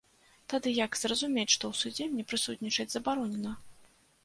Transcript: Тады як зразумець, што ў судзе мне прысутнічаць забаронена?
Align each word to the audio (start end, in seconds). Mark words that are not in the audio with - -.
Тады 0.53 0.71
як 0.85 0.97
зразумець, 1.01 1.51
што 1.57 1.63
ў 1.75 1.81
судзе 1.83 2.03
мне 2.15 2.27
прысутнічаць 2.33 2.89
забаронена? 2.97 3.57